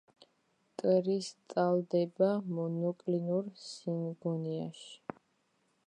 [0.81, 5.19] კრისტალდება მონოკლინურ სინგონიაში.